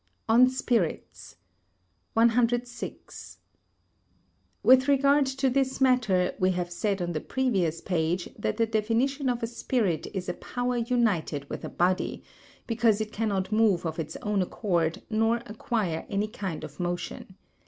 [0.27, 1.35] [Sidenote: On Spirits]
[2.13, 3.37] 106.
[4.63, 9.29] With regard to this matter, we have said on the previous page that the definition
[9.29, 12.23] of a spirit is a power united with a body,
[12.65, 17.35] because it cannot move of its own accord nor acquire any kind of motion.